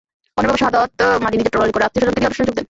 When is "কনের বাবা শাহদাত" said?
0.35-0.91